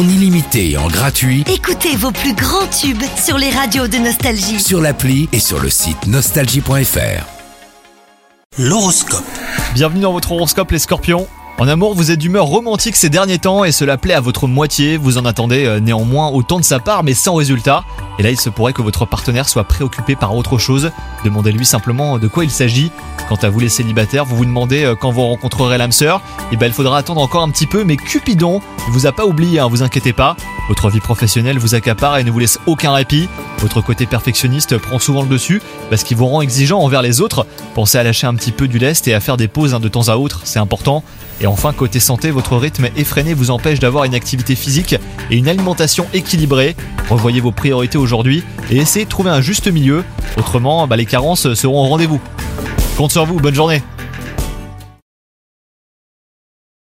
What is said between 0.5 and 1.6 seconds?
et en gratuit